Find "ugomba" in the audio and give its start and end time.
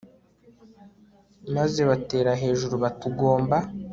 3.11-3.57